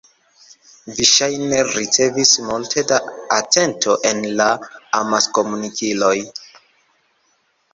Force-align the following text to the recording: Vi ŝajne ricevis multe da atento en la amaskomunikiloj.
Vi 0.99 1.05
ŝajne 1.09 1.59
ricevis 1.67 2.31
multe 2.47 2.85
da 2.93 2.99
atento 3.37 3.99
en 4.13 4.25
la 4.41 4.49
amaskomunikiloj. 5.03 6.17